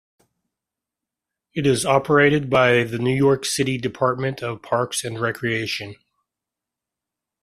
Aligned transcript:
It 1.53 1.67
is 1.67 1.85
operated 1.85 2.49
by 2.49 2.85
the 2.85 2.97
New 2.97 3.15
York 3.15 3.45
City 3.45 3.77
Department 3.77 4.41
of 4.41 4.63
Parks 4.63 5.03
and 5.03 5.19
Recreation. 5.21 5.93